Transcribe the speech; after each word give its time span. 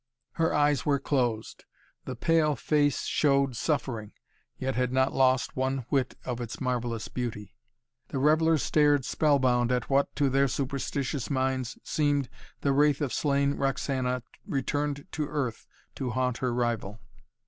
Her 0.31 0.51
eyes 0.51 0.83
were 0.83 0.97
closed. 0.97 1.65
The 2.05 2.15
pale 2.15 2.55
face 2.55 3.03
showed 3.03 3.55
suffering, 3.55 4.13
yet 4.57 4.73
had 4.73 4.91
not 4.91 5.13
lost 5.13 5.55
one 5.55 5.85
whit 5.89 6.17
of 6.25 6.41
its 6.41 6.59
marvellous 6.59 7.07
beauty. 7.07 7.53
The 8.07 8.17
revellers 8.17 8.63
stared 8.63 9.05
spellbound 9.05 9.71
at 9.71 9.91
what, 9.91 10.15
to 10.15 10.27
their 10.31 10.47
superstitious 10.47 11.29
minds, 11.29 11.77
seemed 11.83 12.29
the 12.61 12.71
wraith 12.73 12.99
of 12.99 13.13
slain 13.13 13.53
Roxana 13.53 14.23
returned 14.47 15.05
to 15.11 15.27
earth 15.29 15.67
to 15.97 16.09
haunt 16.09 16.39
her 16.39 16.51
rival. 16.51 16.99